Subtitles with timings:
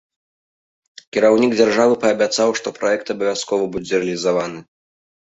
[1.17, 4.69] Кіраўнік дзяржавы паабяцаў, што праект абавязкова будзе рэалізаваны.